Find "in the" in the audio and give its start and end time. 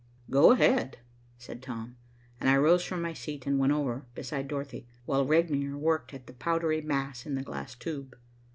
7.27-7.43